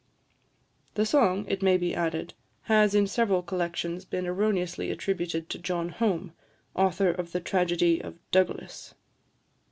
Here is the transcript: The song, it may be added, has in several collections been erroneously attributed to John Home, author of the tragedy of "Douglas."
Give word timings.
The 0.95 1.05
song, 1.05 1.45
it 1.47 1.61
may 1.61 1.77
be 1.77 1.93
added, 1.93 2.33
has 2.63 2.95
in 2.95 3.05
several 3.05 3.43
collections 3.43 4.03
been 4.03 4.25
erroneously 4.25 4.89
attributed 4.89 5.47
to 5.51 5.59
John 5.59 5.89
Home, 5.89 6.33
author 6.75 7.11
of 7.11 7.33
the 7.33 7.39
tragedy 7.39 8.01
of 8.01 8.15
"Douglas." 8.31 8.95